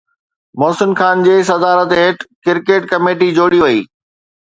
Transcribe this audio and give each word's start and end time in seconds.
محسن 0.59 0.91
خان 0.99 1.21
جي 1.27 1.35
صدارت 1.51 1.95
هيٺ 2.01 2.25
ڪرڪيٽ 2.45 2.91
ڪميٽي 2.93 3.33
جوڙي 3.41 3.59
وئي 3.65 3.81